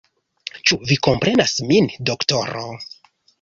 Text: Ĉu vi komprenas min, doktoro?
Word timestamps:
Ĉu 0.69 0.77
vi 0.91 0.97
komprenas 1.07 1.53
min, 1.73 1.91
doktoro? 2.11 2.65